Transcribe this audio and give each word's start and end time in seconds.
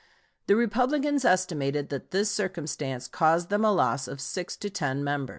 The 0.47 0.55
Republicans 0.55 1.23
estimated 1.25 1.89
that 1.89 2.09
this 2.09 2.31
circumstance 2.31 3.07
caused 3.07 3.49
them 3.51 3.63
a 3.63 3.71
loss 3.71 4.07
of 4.07 4.19
six 4.19 4.57
to 4.57 4.69
ten 4.71 5.03
members. 5.03 5.29